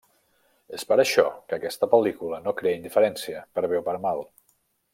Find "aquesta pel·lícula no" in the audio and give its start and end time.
1.59-2.55